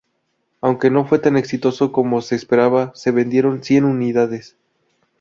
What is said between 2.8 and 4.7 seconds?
se vendieron cien unidades.